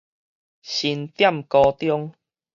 [0.03, 0.03] 新
[1.09, 2.15] 店高中